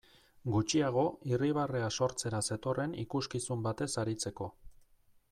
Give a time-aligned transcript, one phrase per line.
[0.53, 1.01] Gutxiago
[1.33, 4.49] irribarrea sortzera zetorren ikuskizun batez aritzeko.